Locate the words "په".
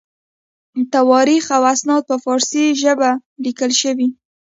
2.09-2.15